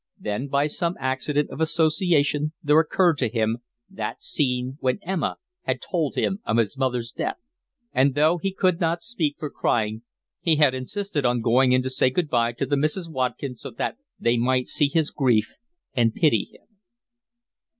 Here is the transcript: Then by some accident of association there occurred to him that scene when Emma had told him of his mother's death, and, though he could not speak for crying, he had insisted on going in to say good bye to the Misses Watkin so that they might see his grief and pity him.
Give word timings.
Then 0.19 0.47
by 0.47 0.65
some 0.65 0.95
accident 0.99 1.51
of 1.51 1.61
association 1.61 2.53
there 2.63 2.79
occurred 2.79 3.19
to 3.19 3.29
him 3.29 3.59
that 3.87 4.19
scene 4.19 4.77
when 4.79 4.97
Emma 5.03 5.37
had 5.65 5.79
told 5.79 6.15
him 6.15 6.39
of 6.43 6.57
his 6.57 6.75
mother's 6.75 7.11
death, 7.11 7.37
and, 7.93 8.15
though 8.15 8.39
he 8.39 8.51
could 8.51 8.81
not 8.81 9.03
speak 9.03 9.35
for 9.37 9.51
crying, 9.51 10.01
he 10.39 10.55
had 10.55 10.73
insisted 10.73 11.23
on 11.23 11.41
going 11.41 11.71
in 11.71 11.83
to 11.83 11.89
say 11.91 12.09
good 12.09 12.29
bye 12.29 12.53
to 12.53 12.65
the 12.65 12.77
Misses 12.77 13.07
Watkin 13.07 13.55
so 13.55 13.69
that 13.69 13.97
they 14.19 14.37
might 14.37 14.65
see 14.65 14.87
his 14.87 15.11
grief 15.11 15.53
and 15.93 16.15
pity 16.15 16.49
him. 16.51 16.79